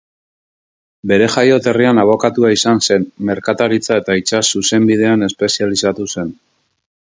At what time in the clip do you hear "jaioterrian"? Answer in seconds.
1.33-2.01